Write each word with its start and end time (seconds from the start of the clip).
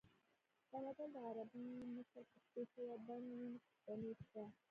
که 0.69 0.77
متل 0.83 1.09
د 1.13 1.17
عربي 1.27 1.65
مثل 1.95 2.19
پښتو 2.31 2.61
شوې 2.71 2.95
بڼه 3.07 3.27
وي 3.27 3.35
نو 3.51 3.57
پوښتنې 3.65 4.11
شته 4.19 4.43